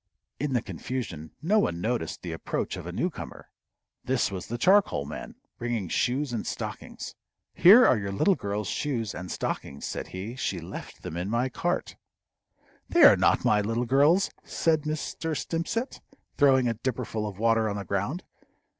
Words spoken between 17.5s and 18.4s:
on the ground.